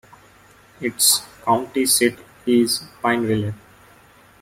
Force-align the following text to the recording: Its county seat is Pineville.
Its 0.79 1.21
county 1.45 1.85
seat 1.85 2.17
is 2.47 2.83
Pineville. 3.03 3.53